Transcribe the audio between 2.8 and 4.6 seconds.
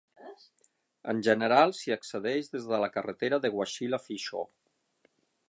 la carretera de Wasilla-Fishhook.